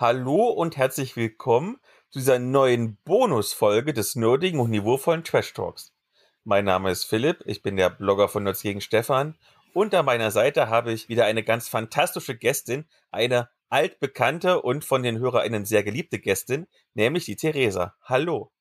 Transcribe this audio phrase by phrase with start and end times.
[0.00, 5.92] Hallo und herzlich willkommen zu dieser neuen Bonusfolge des nerdigen und niveauvollen Trash Talks.
[6.42, 9.36] Mein Name ist Philipp, ich bin der Blogger von Nerds gegen Stefan
[9.74, 15.02] und an meiner Seite habe ich wieder eine ganz fantastische Gästin, eine altbekannte und von
[15.02, 17.94] den HörerInnen sehr geliebte Gästin, nämlich die Theresa.
[18.02, 18.52] Hallo.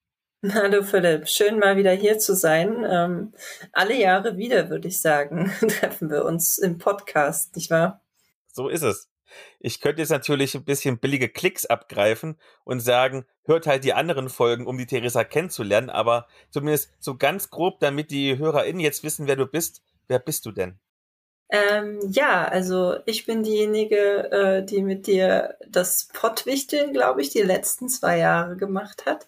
[0.54, 2.86] Hallo Philipp, schön mal wieder hier zu sein.
[2.86, 3.34] Ähm,
[3.72, 8.04] alle Jahre wieder, würde ich sagen, treffen wir uns im Podcast, nicht wahr?
[8.52, 9.09] So ist es.
[9.60, 14.30] Ich könnte jetzt natürlich ein bisschen billige Klicks abgreifen und sagen, hört halt die anderen
[14.30, 19.28] Folgen, um die Theresa kennenzulernen, aber zumindest so ganz grob, damit die HörerInnen jetzt wissen,
[19.28, 19.82] wer du bist.
[20.08, 20.80] Wer bist du denn?
[21.50, 27.42] Ähm, ja, also ich bin diejenige, äh, die mit dir das Pottwichteln, glaube ich, die
[27.42, 29.28] letzten zwei Jahre gemacht hat.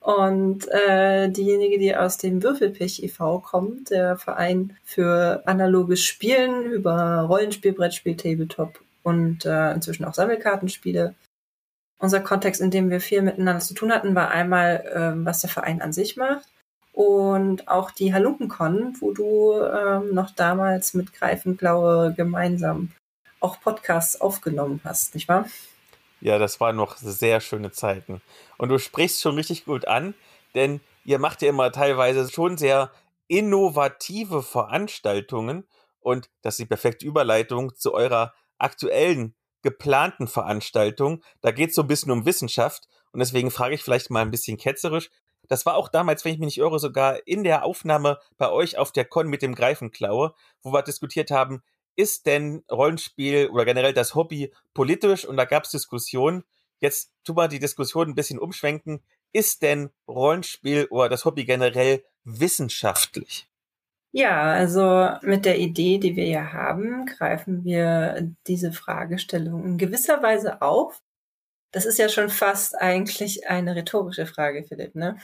[0.00, 3.38] Und äh, diejenige, die aus dem Würfelpech e.V.
[3.38, 11.14] kommt, der Verein für analoges Spielen über Rollenspiel, Brettspiel, Tabletop und äh, inzwischen auch Sammelkartenspiele.
[11.98, 15.50] Unser Kontext, in dem wir viel miteinander zu tun hatten, war einmal, ähm, was der
[15.50, 16.46] Verein an sich macht
[16.92, 22.90] und auch die Halunkenkon, wo du ähm, noch damals mit Greifenklaue gemeinsam
[23.40, 25.46] auch Podcasts aufgenommen hast, nicht wahr?
[26.20, 28.20] Ja, das waren noch sehr schöne Zeiten.
[28.56, 30.14] Und du sprichst schon richtig gut an,
[30.54, 32.90] denn ihr macht ja immer teilweise schon sehr
[33.26, 35.64] innovative Veranstaltungen
[36.00, 41.22] und das ist die perfekte Überleitung zu eurer aktuellen geplanten Veranstaltung.
[41.40, 44.30] Da geht es so ein bisschen um Wissenschaft und deswegen frage ich vielleicht mal ein
[44.30, 45.10] bisschen ketzerisch.
[45.48, 48.78] Das war auch damals, wenn ich mich nicht irre, sogar in der Aufnahme bei euch
[48.78, 51.62] auf der Con mit dem Greifenklaue, wo wir diskutiert haben,
[51.94, 55.26] ist denn Rollenspiel oder generell das Hobby politisch?
[55.26, 56.44] Und da gab es Diskussionen.
[56.80, 59.02] Jetzt tun wir die Diskussion ein bisschen umschwenken.
[59.32, 63.51] Ist denn Rollenspiel oder das Hobby generell wissenschaftlich?
[64.14, 70.22] Ja, also mit der Idee, die wir ja haben, greifen wir diese Fragestellung in gewisser
[70.22, 71.02] Weise auf.
[71.70, 75.16] Das ist ja schon fast eigentlich eine rhetorische Frage, Philipp, ne?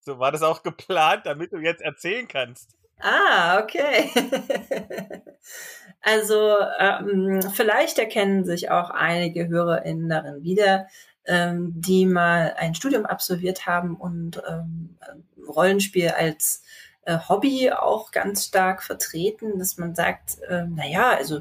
[0.00, 2.76] So war das auch geplant, damit du jetzt erzählen kannst.
[2.98, 4.10] Ah, okay.
[6.00, 10.88] also ähm, vielleicht erkennen sich auch einige HörerInnen darin wieder,
[11.24, 14.98] ähm, die mal ein Studium absolviert haben und ähm,
[15.46, 16.64] Rollenspiel als
[17.08, 21.40] äh, Hobby auch ganz stark vertreten, dass man sagt, äh, na ja, also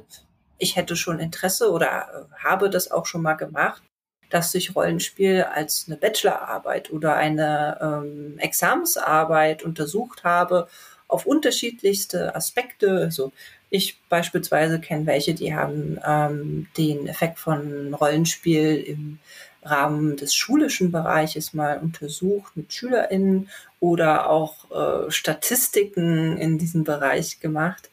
[0.58, 3.84] ich hätte schon Interesse oder äh, habe das auch schon mal gemacht,
[4.30, 10.70] dass ich Rollenspiel als eine Bachelorarbeit oder eine ähm, Examensarbeit untersucht habe
[11.10, 12.92] auf unterschiedlichste Aspekte.
[12.92, 13.34] Also
[13.70, 19.20] ich beispielsweise kenne welche, die haben ähm, den Effekt von Rollenspiel im
[19.64, 27.40] Rahmen des schulischen Bereiches mal untersucht mit SchülerInnen oder auch äh, Statistiken in diesem Bereich
[27.40, 27.90] gemacht.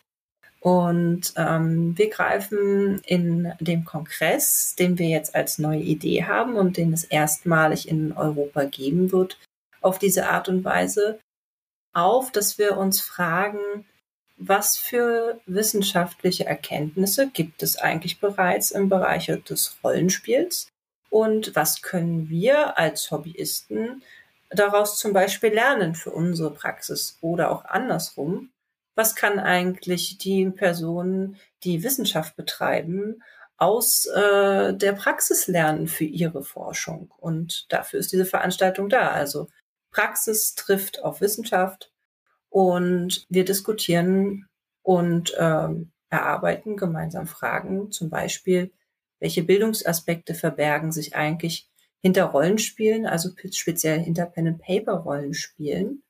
[0.60, 6.78] Und ähm, wir greifen in dem Kongress, den wir jetzt als neue Idee haben und
[6.78, 9.38] den es erstmalig in Europa geben wird,
[9.82, 11.18] auf diese Art und Weise
[11.92, 13.84] auf, dass wir uns fragen,
[14.36, 20.68] was für wissenschaftliche Erkenntnisse gibt es eigentlich bereits im Bereich des Rollenspiels
[21.14, 24.02] und was können wir als Hobbyisten
[24.50, 28.50] daraus zum Beispiel lernen für unsere Praxis oder auch andersrum?
[28.96, 33.22] Was kann eigentlich die Personen, die Wissenschaft betreiben,
[33.56, 37.12] aus äh, der Praxis lernen für ihre Forschung?
[37.18, 39.10] Und dafür ist diese Veranstaltung da.
[39.10, 39.48] Also
[39.92, 41.92] Praxis trifft auf Wissenschaft
[42.54, 44.46] und wir diskutieren
[44.84, 48.70] und ähm, erarbeiten gemeinsam Fragen, zum Beispiel,
[49.18, 51.68] welche Bildungsaspekte verbergen sich eigentlich
[52.00, 56.04] hinter Rollenspielen, also speziell hinter Pen-and-Paper-Rollenspielen?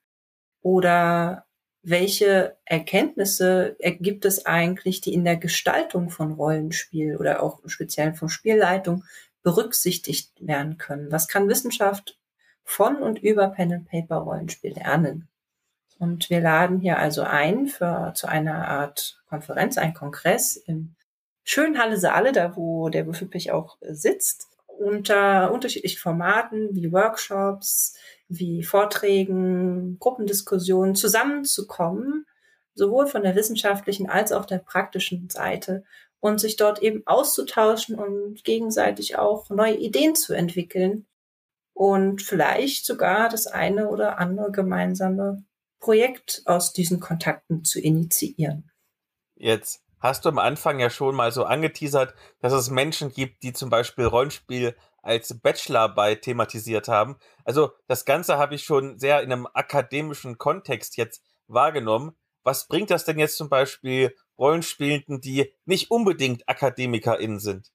[0.61, 1.47] Oder
[1.81, 8.29] welche Erkenntnisse ergibt es eigentlich, die in der Gestaltung von Rollenspiel oder auch speziell von
[8.29, 9.03] Spielleitung
[9.41, 11.11] berücksichtigt werden können?
[11.11, 12.19] Was kann Wissenschaft
[12.63, 15.27] von und über Pen-and-Paper-Rollenspiel lernen?
[15.97, 20.95] Und wir laden hier also ein für, zu einer Art Konferenz, ein Kongress im
[21.43, 27.95] schönen Halle Saale, da wo der Würfelpich auch äh, sitzt, unter unterschiedlichen Formaten wie Workshops,
[28.27, 32.25] wie Vorträgen, Gruppendiskussionen zusammenzukommen,
[32.73, 35.85] sowohl von der wissenschaftlichen als auch der praktischen Seite
[36.19, 41.05] und sich dort eben auszutauschen und gegenseitig auch neue Ideen zu entwickeln
[41.73, 45.43] und vielleicht sogar das eine oder andere gemeinsame
[45.79, 48.71] Projekt aus diesen Kontakten zu initiieren.
[49.35, 53.53] Jetzt hast du am Anfang ja schon mal so angeteasert, dass es Menschen gibt, die
[53.53, 57.17] zum Beispiel Rollenspiel als Bachelorarbeit thematisiert haben.
[57.43, 62.15] Also das Ganze habe ich schon sehr in einem akademischen Kontext jetzt wahrgenommen.
[62.43, 67.71] Was bringt das denn jetzt zum Beispiel Rollenspielenden, die nicht unbedingt AkademikerInnen sind?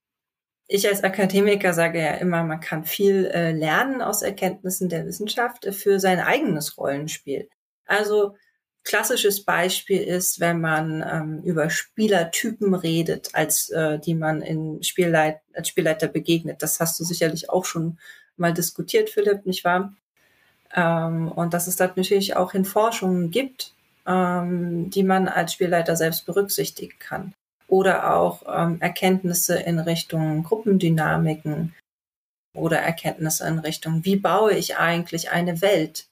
[0.73, 5.67] ich als Akademiker sage ja immer, man kann viel äh, lernen aus Erkenntnissen der Wissenschaft
[5.75, 7.49] für sein eigenes Rollenspiel.
[7.91, 8.37] Also
[8.85, 15.41] klassisches Beispiel ist, wenn man ähm, über Spielertypen redet, als äh, die man in Spielleit
[15.53, 16.63] als Spielleiter begegnet.
[16.63, 17.99] Das hast du sicherlich auch schon
[18.37, 19.93] mal diskutiert, Philipp, nicht wahr?
[20.75, 23.75] Ähm, und dass es da natürlich auch in Forschungen gibt,
[24.07, 27.35] ähm, die man als Spielleiter selbst berücksichtigen kann
[27.67, 31.75] oder auch ähm, Erkenntnisse in Richtung Gruppendynamiken
[32.55, 36.10] oder Erkenntnisse in Richtung, wie baue ich eigentlich eine Welt?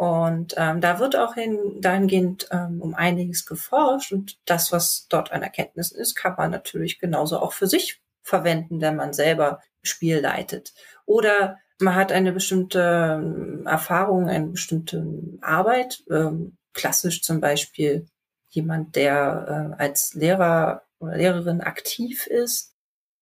[0.00, 5.30] Und ähm, da wird auch hin, dahingehend ähm, um einiges geforscht und das, was dort
[5.30, 10.20] an Erkenntnissen ist, kann man natürlich genauso auch für sich verwenden, wenn man selber Spiel
[10.20, 10.72] leitet.
[11.04, 15.06] Oder man hat eine bestimmte ähm, Erfahrung, eine bestimmte
[15.42, 18.06] Arbeit, ähm, klassisch zum Beispiel
[18.48, 22.72] jemand, der äh, als Lehrer oder Lehrerin aktiv ist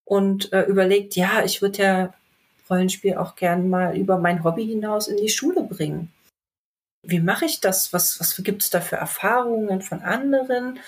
[0.04, 2.14] und äh, überlegt, ja, ich würde ja
[2.70, 6.12] Rollenspiel auch gern mal über mein Hobby hinaus in die Schule bringen.
[7.02, 7.92] Wie mache ich das?
[7.92, 10.78] Was, was gibt es da für Erfahrungen von anderen?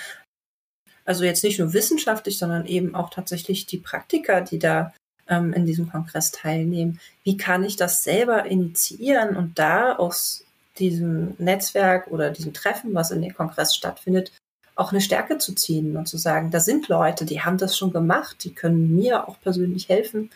[1.05, 4.93] Also jetzt nicht nur wissenschaftlich, sondern eben auch tatsächlich die Praktiker, die da
[5.29, 7.01] ähm, in diesem Kongress teilnehmen.
[7.25, 10.45] Wie kann ich das selber initiieren und da aus
[10.79, 14.33] diesem Netzwerk oder diesem Treffen, was in dem Kongress stattfindet,
[14.77, 17.93] auch eine Stärke zu ziehen und zu sagen, da sind Leute, die haben das schon
[17.93, 20.31] gemacht, die können mir auch persönlich helfen.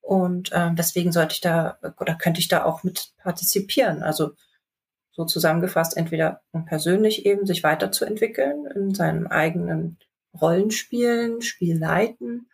[0.00, 4.02] Und ähm, deswegen sollte ich da oder könnte ich da auch mit partizipieren.
[4.02, 4.32] Also
[5.20, 9.98] so zusammengefasst, entweder um persönlich eben sich weiterzuentwickeln in seinem eigenen
[10.40, 12.48] Rollenspielen, Spielleiten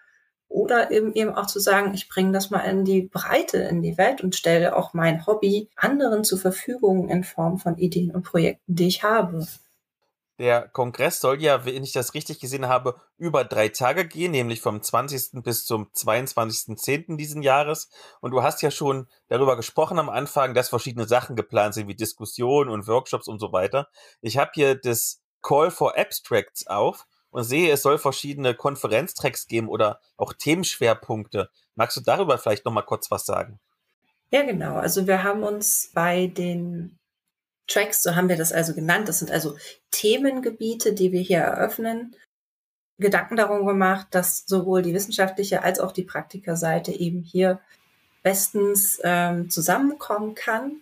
[0.48, 3.98] oder eben eben auch zu sagen, ich bringe das mal in die Breite, in die
[3.98, 8.74] Welt und stelle auch mein Hobby anderen zur Verfügung in Form von Ideen und Projekten,
[8.74, 9.46] die ich habe.
[10.38, 14.60] Der Kongress soll ja, wenn ich das richtig gesehen habe, über drei Tage gehen, nämlich
[14.60, 15.42] vom 20.
[15.42, 17.16] bis zum 22.10.
[17.16, 17.88] diesen Jahres.
[18.20, 21.94] Und du hast ja schon darüber gesprochen am Anfang, dass verschiedene Sachen geplant sind, wie
[21.94, 23.88] Diskussionen und Workshops und so weiter.
[24.20, 29.68] Ich habe hier das Call for Abstracts auf und sehe, es soll verschiedene Konferenztracks geben
[29.68, 31.48] oder auch Themenschwerpunkte.
[31.76, 33.58] Magst du darüber vielleicht nochmal kurz was sagen?
[34.30, 34.76] Ja, genau.
[34.76, 36.98] Also wir haben uns bei den
[37.66, 39.08] Tracks, so haben wir das also genannt.
[39.08, 39.56] Das sind also
[39.90, 42.14] Themengebiete, die wir hier eröffnen.
[42.98, 47.60] Gedanken darum gemacht, dass sowohl die wissenschaftliche als auch die Praktikerseite eben hier
[48.22, 50.80] bestens ähm, zusammenkommen kann.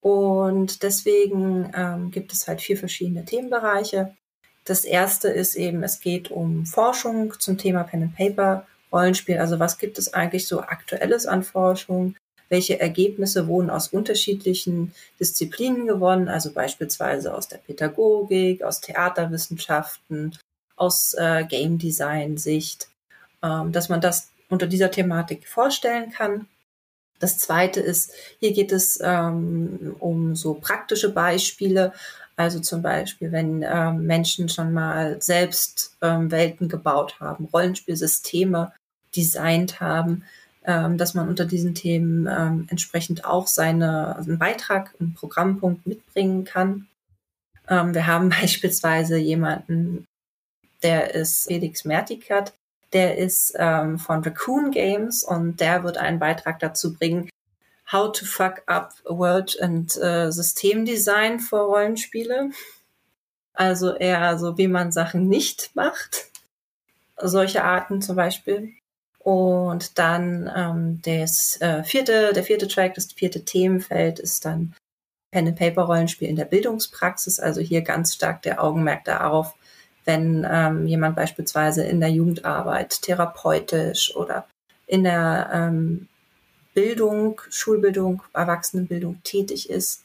[0.00, 4.16] Und deswegen ähm, gibt es halt vier verschiedene Themenbereiche.
[4.64, 9.38] Das erste ist eben, es geht um Forschung zum Thema Pen and Paper, Rollenspiel.
[9.38, 12.16] Also was gibt es eigentlich so aktuelles an Forschung?
[12.52, 20.36] Welche Ergebnisse wurden aus unterschiedlichen Disziplinen gewonnen, also beispielsweise aus der Pädagogik, aus Theaterwissenschaften,
[20.76, 22.88] aus äh, Game Design Sicht,
[23.42, 26.46] ähm, dass man das unter dieser Thematik vorstellen kann.
[27.20, 31.94] Das zweite ist, hier geht es ähm, um so praktische Beispiele,
[32.36, 38.72] also zum Beispiel, wenn ähm, Menschen schon mal selbst ähm, Welten gebaut haben, Rollenspielsysteme
[39.16, 40.24] designt haben,
[40.64, 45.86] ähm, dass man unter diesen Themen ähm, entsprechend auch seine, also einen Beitrag, einen Programmpunkt
[45.86, 46.88] mitbringen kann.
[47.68, 50.04] Ähm, wir haben beispielsweise jemanden,
[50.82, 52.52] der ist Felix Mertikat,
[52.92, 57.28] der ist ähm, von Raccoon Games und der wird einen Beitrag dazu bringen,
[57.90, 62.50] How to Fuck Up World and äh, Systemdesign für Rollenspiele.
[63.54, 66.30] Also eher so, wie man Sachen nicht macht.
[67.18, 68.72] Solche Arten zum Beispiel.
[69.24, 74.74] Und dann ähm, das äh, vierte, der vierte Track, das vierte Themenfeld ist dann
[75.30, 77.38] Pen and Paper Rollenspiel in der Bildungspraxis.
[77.38, 79.54] Also hier ganz stark der Augenmerk darauf,
[80.04, 84.46] wenn ähm, jemand beispielsweise in der Jugendarbeit therapeutisch oder
[84.86, 86.08] in der ähm,
[86.74, 90.04] Bildung, Schulbildung, Erwachsenenbildung tätig ist,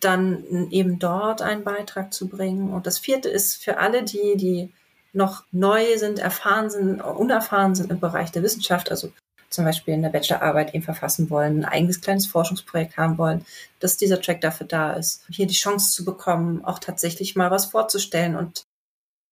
[0.00, 2.72] dann eben dort einen Beitrag zu bringen.
[2.72, 4.72] Und das vierte ist für alle die, die
[5.16, 9.12] noch neu sind, erfahren sind, unerfahren sind im Bereich der Wissenschaft, also
[9.48, 13.44] zum Beispiel in der Bachelorarbeit eben verfassen wollen, ein eigenes kleines Forschungsprojekt haben wollen,
[13.80, 17.66] dass dieser Track dafür da ist, hier die Chance zu bekommen, auch tatsächlich mal was
[17.66, 18.66] vorzustellen und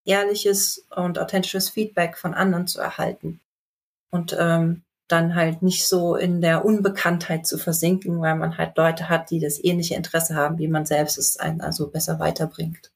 [0.06, 3.40] ehrliches und authentisches Feedback von anderen zu erhalten.
[4.10, 9.08] Und ähm, dann halt nicht so in der Unbekanntheit zu versinken, weil man halt Leute
[9.08, 12.90] hat, die das ähnliche Interesse haben, wie man selbst es einen also besser weiterbringt.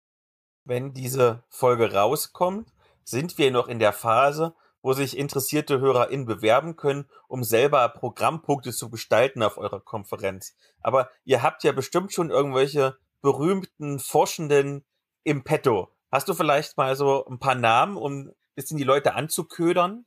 [0.65, 2.69] Wenn diese Folge rauskommt,
[3.09, 8.73] sind wir noch in der Phase, wo sich interessierte HörerInnen bewerben können, um selber Programmpunkte
[8.73, 10.55] zu gestalten auf eurer Konferenz.
[10.83, 14.85] Aber ihr habt ja bestimmt schon irgendwelche berühmten Forschenden
[15.25, 15.89] im Petto.
[16.13, 20.07] Hast du vielleicht mal so ein paar Namen, um ein bisschen die Leute anzuködern?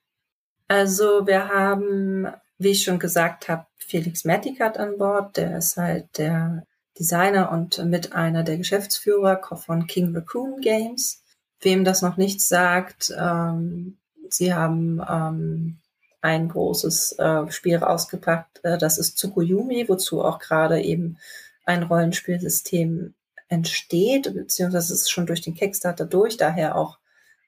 [0.67, 2.27] Also wir haben,
[2.58, 5.38] wie ich schon gesagt habe, Felix Matticat an Bord.
[5.38, 6.65] Der ist halt der
[6.98, 11.20] Designer und mit einer der Geschäftsführer von King Raccoon Games.
[11.61, 13.97] Wem das noch nichts sagt, ähm,
[14.29, 15.77] sie haben ähm,
[16.21, 21.17] ein großes äh, Spiel rausgepackt, äh, das ist Tsukuyomi, wozu auch gerade eben
[21.65, 23.13] ein Rollenspielsystem
[23.47, 26.97] entsteht, beziehungsweise es ist schon durch den Kickstarter durch, daher auch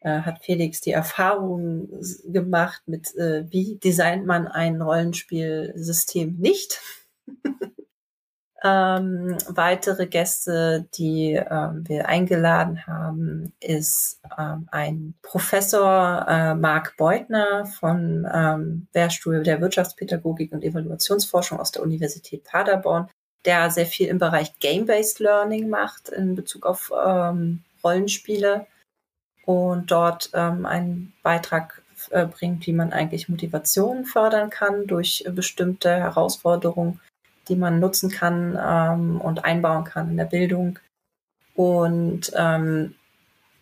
[0.01, 1.89] äh, hat Felix die Erfahrung
[2.25, 6.82] gemacht mit, äh, wie designt man ein Rollenspielsystem nicht.
[8.63, 17.65] ähm, weitere Gäste, die ähm, wir eingeladen haben, ist ähm, ein Professor äh, Marc Beutner
[17.65, 23.10] von ähm, Lehrstuhl der Wirtschaftspädagogik und Evaluationsforschung aus der Universität Paderborn,
[23.43, 28.65] der sehr viel im Bereich Game-Based Learning macht in Bezug auf ähm, Rollenspiele
[29.46, 35.32] und dort ähm, einen Beitrag äh, bringt, wie man eigentlich Motivation fördern kann durch äh,
[35.32, 37.01] bestimmte Herausforderungen,
[37.48, 40.80] die man nutzen kann ähm, und einbauen kann in der Bildung.
[41.56, 42.96] Und ähm,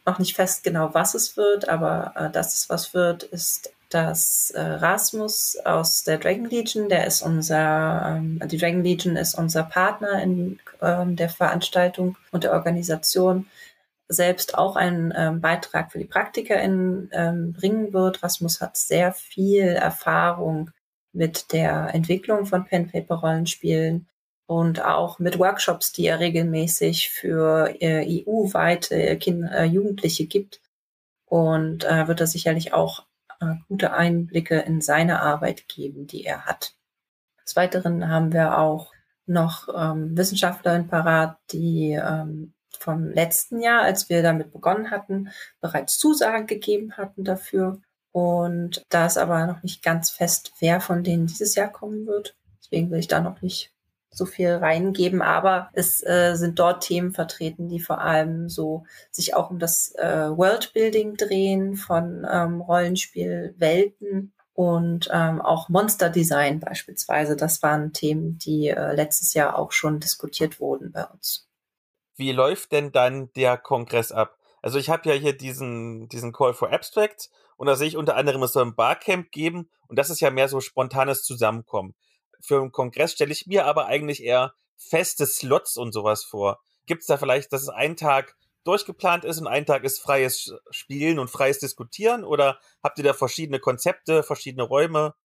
[0.05, 4.51] noch nicht fest genau, was es wird, aber äh, dass es was wird, ist dass
[4.51, 9.63] äh, Rasmus aus der Dragon Legion, der ist unser, ähm, die Dragon Legion ist unser
[9.63, 13.47] Partner in ähm, der Veranstaltung und der Organisation,
[14.07, 18.23] selbst auch einen ähm, Beitrag für die PraktikerInnen ähm, bringen wird.
[18.23, 20.71] Rasmus hat sehr viel Erfahrung
[21.13, 24.07] mit der Entwicklung von Pen-Paper-Rollenspielen
[24.45, 30.61] und auch mit Workshops, die er regelmäßig für äh, EU-weite Kinder, äh, Jugendliche gibt.
[31.25, 33.05] Und äh, wird er sicherlich auch
[33.39, 36.73] äh, gute Einblicke in seine Arbeit geben, die er hat.
[37.45, 38.91] Des Weiteren haben wir auch
[39.25, 45.97] noch ähm, Wissenschaftlerinnen parat, die ähm, vom letzten Jahr, als wir damit begonnen hatten, bereits
[45.97, 47.81] Zusagen gegeben hatten dafür.
[48.11, 52.35] Und da ist aber noch nicht ganz fest, wer von denen dieses Jahr kommen wird.
[52.59, 53.71] Deswegen will ich da noch nicht
[54.13, 59.35] so viel reingeben, aber es äh, sind dort Themen vertreten, die vor allem so sich
[59.35, 67.37] auch um das äh, Worldbuilding drehen von ähm, Rollenspielwelten und ähm, auch Monster Design beispielsweise.
[67.37, 71.47] Das waren Themen, die äh, letztes Jahr auch schon diskutiert wurden bei uns.
[72.17, 74.37] Wie läuft denn dann der Kongress ab?
[74.61, 78.15] Also ich habe ja hier diesen, diesen Call for Abstracts und da sehe ich unter
[78.15, 81.95] anderem, es soll ein Barcamp geben und das ist ja mehr so spontanes Zusammenkommen.
[82.39, 86.59] Für einen Kongress stelle ich mir aber eigentlich eher feste Slots und sowas vor.
[86.85, 90.53] Gibt es da vielleicht, dass es ein Tag durchgeplant ist und ein Tag ist freies
[90.69, 95.15] Spielen und freies Diskutieren oder habt ihr da verschiedene Konzepte, verschiedene Räume?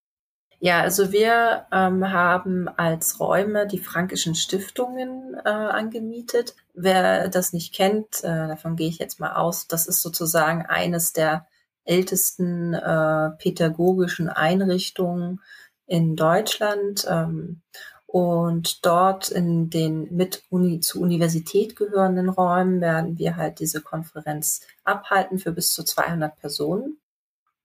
[0.58, 6.54] Ja, also wir ähm, haben als Räume die Frankischen Stiftungen äh, angemietet.
[6.74, 11.12] Wer das nicht kennt, äh, davon gehe ich jetzt mal aus, das ist sozusagen eines
[11.12, 11.46] der
[11.84, 15.40] ältesten äh, pädagogischen Einrichtungen
[15.86, 17.06] in Deutschland.
[17.08, 17.60] Ähm,
[18.06, 24.62] und dort in den mit Uni zu Universität gehörenden Räumen werden wir halt diese Konferenz
[24.84, 26.98] abhalten für bis zu 200 Personen.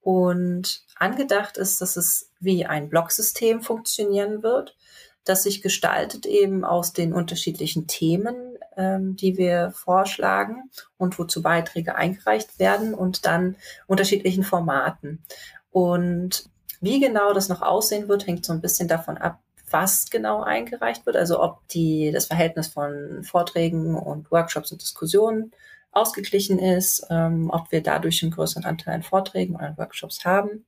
[0.02, 4.76] Und angedacht ist, dass es wie ein Blocksystem funktionieren wird,
[5.24, 11.96] das sich gestaltet eben aus den unterschiedlichen Themen, ähm, die wir vorschlagen und wozu Beiträge
[11.96, 13.56] eingereicht werden und dann
[13.86, 15.24] unterschiedlichen Formaten.
[15.70, 19.40] Und wie genau das noch aussehen wird, hängt so ein bisschen davon ab,
[19.70, 25.52] was genau eingereicht wird, also ob die, das Verhältnis von Vorträgen und Workshops und Diskussionen
[25.92, 30.66] ausgeglichen ist, ähm, ob wir dadurch einen größeren Anteil an Vorträgen oder Workshops haben.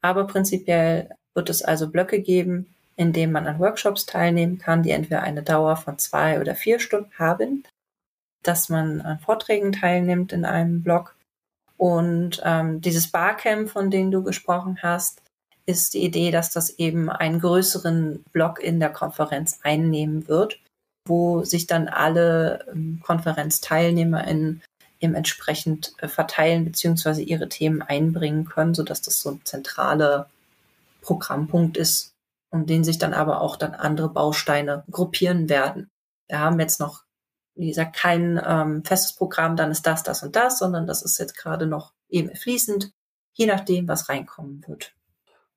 [0.00, 4.90] Aber prinzipiell wird es also Blöcke geben, in denen man an Workshops teilnehmen kann, die
[4.90, 7.64] entweder eine Dauer von zwei oder vier Stunden haben,
[8.42, 11.14] dass man an Vorträgen teilnimmt in einem Block.
[11.76, 15.22] Und ähm, dieses Barcamp, von dem du gesprochen hast,
[15.64, 20.58] ist die Idee, dass das eben einen größeren Block in der Konferenz einnehmen wird
[21.08, 24.62] wo sich dann alle ähm, KonferenzteilnehmerInnen
[25.00, 30.28] eben entsprechend äh, verteilen beziehungsweise ihre Themen einbringen können, sodass das so ein zentraler
[31.02, 32.14] Programmpunkt ist,
[32.50, 35.88] um den sich dann aber auch dann andere Bausteine gruppieren werden.
[36.28, 37.04] Wir haben jetzt noch,
[37.54, 41.18] wie gesagt, kein ähm, festes Programm, dann ist das, das und das, sondern das ist
[41.18, 42.92] jetzt gerade noch eben fließend,
[43.34, 44.92] je nachdem, was reinkommen wird.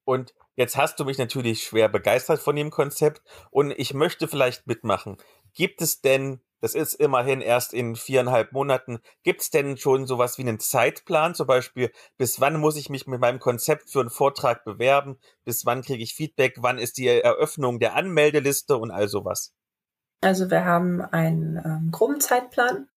[0.03, 4.67] Und jetzt hast du mich natürlich schwer begeistert von dem Konzept und ich möchte vielleicht
[4.67, 5.17] mitmachen.
[5.53, 10.37] Gibt es denn, das ist immerhin erst in viereinhalb Monaten, gibt es denn schon sowas
[10.37, 11.35] wie einen Zeitplan?
[11.35, 15.17] Zum Beispiel, bis wann muss ich mich mit meinem Konzept für einen Vortrag bewerben?
[15.43, 16.57] Bis wann kriege ich Feedback?
[16.59, 19.53] Wann ist die Eröffnung der Anmeldeliste und all sowas?
[20.21, 22.87] Also wir haben einen ähm, groben Zeitplan.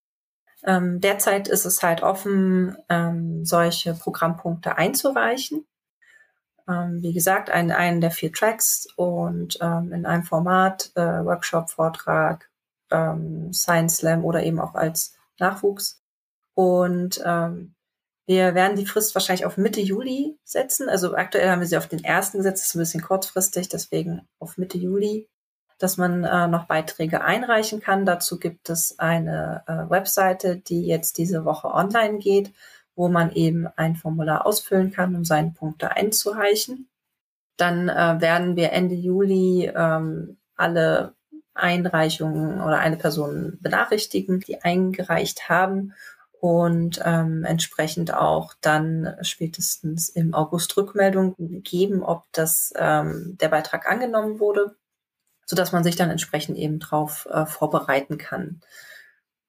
[0.63, 5.67] Ähm, derzeit ist es halt offen, ähm, solche Programmpunkte einzureichen.
[6.69, 11.71] Ähm, wie gesagt, einen, einen der vier Tracks und ähm, in einem Format, äh, Workshop,
[11.71, 12.51] Vortrag,
[12.91, 16.03] ähm, Science Slam oder eben auch als Nachwuchs.
[16.55, 17.75] Und ähm,
[18.27, 20.89] wir werden die Frist wahrscheinlich auf Mitte Juli setzen.
[20.89, 24.27] Also aktuell haben wir sie auf den ersten gesetzt, das ist ein bisschen kurzfristig, deswegen
[24.39, 25.29] auf Mitte Juli,
[25.79, 28.07] dass man äh, noch Beiträge einreichen kann.
[28.07, 32.53] Dazu gibt es eine äh, Webseite, die jetzt diese Woche online geht,
[32.97, 36.89] wo man eben ein Formular ausfüllen kann, um seine Punkte einzureichen.
[37.57, 41.15] Dann äh, werden wir Ende Juli ähm, alle
[41.55, 45.95] Einreichungen oder eine Person benachrichtigen, die eingereicht haben
[46.41, 53.91] und ähm, entsprechend auch dann spätestens im August Rückmeldung geben, ob das ähm, der Beitrag
[53.91, 54.77] angenommen wurde,
[55.47, 58.61] so dass man sich dann entsprechend eben drauf äh, vorbereiten kann.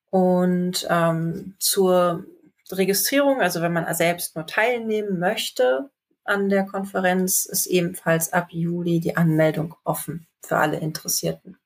[0.10, 2.24] Und ähm, zur
[2.72, 5.90] Registrierung, also wenn man selbst nur teilnehmen möchte
[6.24, 11.58] an der Konferenz, ist ebenfalls ab Juli die Anmeldung offen für alle Interessierten.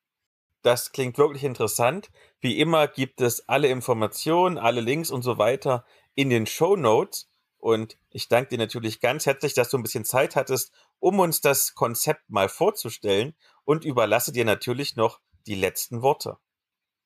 [0.62, 2.10] Das klingt wirklich interessant.
[2.40, 7.30] Wie immer gibt es alle Informationen, alle Links und so weiter in den Show Notes.
[7.56, 11.40] Und ich danke dir natürlich ganz herzlich, dass du ein bisschen Zeit hattest, um uns
[11.40, 16.36] das Konzept mal vorzustellen und überlasse dir natürlich noch die letzten Worte.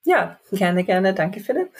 [0.05, 1.15] Ja, gerne, gerne.
[1.15, 1.71] Danke, Philipp.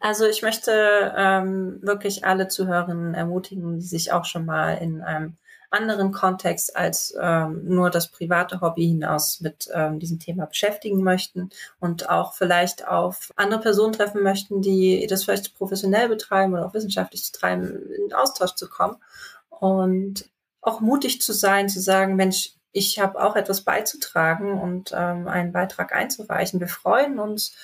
[0.00, 5.36] Also ich möchte ähm, wirklich alle Zuhörerinnen ermutigen, die sich auch schon mal in einem
[5.74, 11.50] anderen Kontext als ähm, nur das private Hobby hinaus mit ähm, diesem Thema beschäftigen möchten
[11.80, 16.74] und auch vielleicht auf andere Personen treffen möchten, die das vielleicht professionell betreiben oder auch
[16.74, 18.96] wissenschaftlich betreiben, in Austausch zu kommen
[19.48, 25.28] und auch mutig zu sein, zu sagen, Mensch, ich habe auch etwas beizutragen und ähm,
[25.28, 26.60] einen Beitrag einzureichen.
[26.60, 27.54] Wir freuen uns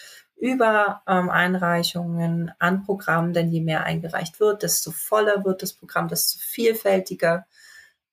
[0.41, 6.09] über ähm, Einreichungen an Programmen, denn je mehr eingereicht wird, desto voller wird das Programm,
[6.09, 7.47] desto vielfältiger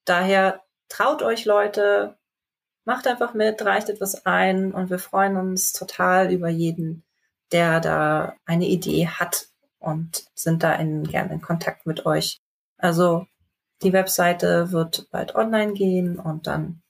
[0.08, 2.18] Daher traut euch Leute,
[2.86, 7.04] macht einfach mit, reicht etwas ein und wir freuen uns total über jeden,
[7.52, 9.50] der da eine Idee hat
[9.80, 12.40] und sind da in, gerne in Kontakt mit euch.
[12.78, 13.28] Also
[13.82, 16.82] die Webseite wird bald online gehen und dann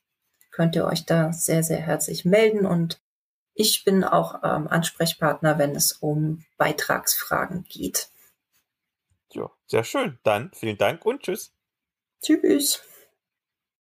[0.52, 3.02] könnt ihr euch da sehr, sehr herzlich melden und
[3.58, 8.10] ich bin auch ähm, Ansprechpartner, wenn es um Beitragsfragen geht.
[9.34, 10.20] Ja, sehr schön.
[10.24, 11.54] Dann vielen Dank und tschüss.
[12.22, 12.82] Tschüss.